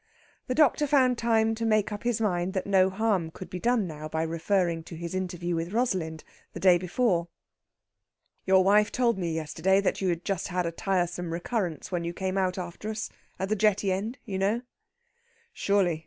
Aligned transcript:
The 0.47 0.55
doctor 0.55 0.87
found 0.87 1.19
time 1.19 1.53
to 1.53 1.63
make 1.63 1.91
up 1.91 2.01
his 2.01 2.19
mind 2.19 2.53
that 2.53 2.65
no 2.65 2.89
harm 2.89 3.29
could 3.29 3.51
be 3.51 3.59
done 3.59 3.85
now 3.85 4.09
by 4.09 4.23
referring 4.23 4.81
to 4.85 4.95
his 4.95 5.13
interview 5.13 5.53
with 5.53 5.73
Rosalind, 5.73 6.23
the 6.53 6.59
day 6.59 6.79
before. 6.79 7.27
"Your 8.43 8.63
wife 8.63 8.91
told 8.91 9.19
me 9.19 9.31
yesterday 9.35 9.79
that 9.79 10.01
you 10.01 10.09
had 10.09 10.25
just 10.25 10.47
had 10.47 10.65
a 10.65 10.71
tiresome 10.71 11.31
recurrence 11.31 11.91
when 11.91 12.03
you 12.03 12.13
came 12.13 12.35
out 12.39 12.57
after 12.57 12.89
us 12.89 13.11
at 13.37 13.49
the 13.49 13.55
jetty 13.55 13.91
end, 13.91 14.17
you 14.25 14.39
know." 14.39 14.63
"Surely! 15.53 15.99